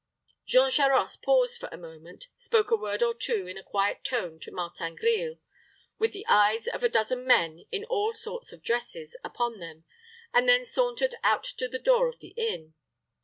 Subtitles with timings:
[0.47, 4.39] Jean Charost paused for a moment, spoke a word or two, in a quiet tone,
[4.39, 5.35] to Martin Grille,
[5.99, 9.83] with the eyes of a dozen men, in all sorts of dresses, upon them,
[10.33, 12.73] and then sauntered out to the door of the inn.